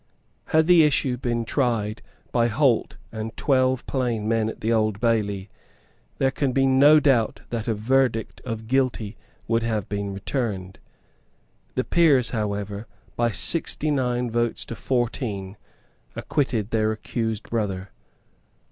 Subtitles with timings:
[0.45, 2.01] Had the issue been tried
[2.31, 5.47] by Holt and twelve plain men at the Old Bailey,
[6.17, 9.15] there can be no doubt that a verdict of Guilty
[9.47, 10.79] would have been returned.
[11.75, 15.55] The Peers, however, by sixty nine votes to fourteen,
[16.15, 17.91] acquitted their accused brother.